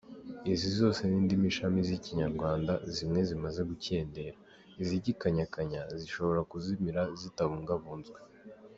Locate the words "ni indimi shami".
1.05-1.79